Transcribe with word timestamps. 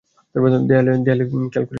দেয়ালে 0.65 0.91
খেয়াল 1.03 1.19
করেছিস? 1.23 1.69